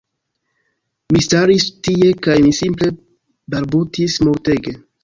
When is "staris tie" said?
1.27-2.09